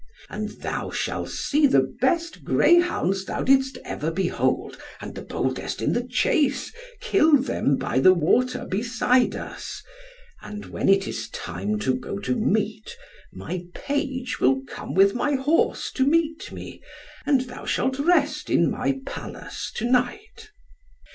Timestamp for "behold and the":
4.09-5.21